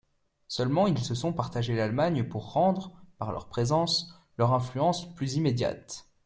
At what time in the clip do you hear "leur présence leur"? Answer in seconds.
3.31-4.51